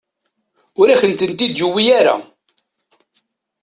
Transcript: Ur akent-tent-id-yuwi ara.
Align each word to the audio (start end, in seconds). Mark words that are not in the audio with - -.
Ur 0.79 0.87
akent-tent-id-yuwi 0.89 1.85
ara. 1.99 2.15